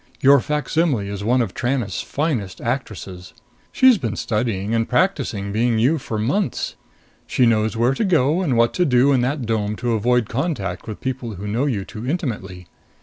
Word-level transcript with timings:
Your 0.19 0.39
facsimile 0.39 1.09
is 1.09 1.23
one 1.23 1.43
of 1.43 1.53
Tranest's 1.53 2.01
finest 2.01 2.59
actresses. 2.59 3.35
She's 3.71 3.99
been 3.99 4.15
studying 4.15 4.73
and 4.73 4.89
practicing 4.89 5.51
being 5.51 5.77
you 5.77 5.99
for 5.99 6.17
months. 6.17 6.75
She 7.27 7.45
knows 7.45 7.77
where 7.77 7.93
to 7.93 8.03
go 8.03 8.41
and 8.41 8.57
what 8.57 8.73
to 8.73 8.83
do 8.85 9.11
in 9.11 9.21
that 9.21 9.45
dome 9.45 9.75
to 9.75 9.93
avoid 9.93 10.27
contact 10.27 10.87
with 10.87 11.01
people 11.01 11.35
who 11.35 11.45
know 11.45 11.67
you 11.67 11.85
too 11.85 12.09
intimately. 12.09 12.65